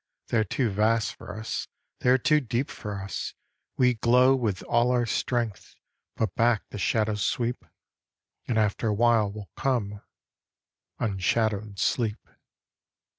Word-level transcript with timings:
They 0.29 0.39
are 0.39 0.43
too 0.43 0.71
vast 0.71 1.13
for 1.13 1.37
us, 1.39 1.67
they 1.99 2.09
are 2.09 2.17
too 2.17 2.39
deep 2.39 2.71
for 2.71 3.03
us. 3.03 3.35
We 3.77 3.93
glow 3.93 4.35
with 4.35 4.63
all 4.63 4.89
our 4.89 5.05
strength, 5.05 5.75
but 6.15 6.33
back 6.33 6.63
the 6.71 6.79
shadows 6.79 7.23
sweep: 7.23 7.63
And 8.47 8.57
after 8.57 8.87
a 8.87 8.95
while 8.95 9.31
will 9.31 9.51
come 9.55 10.01
unshadowed 10.97 11.77
Sleep. 11.77 12.17